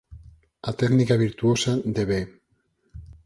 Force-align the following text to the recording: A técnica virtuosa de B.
A 0.69 0.71
técnica 0.81 1.21
virtuosa 1.25 1.71
de 1.95 2.03
B. 2.09 2.11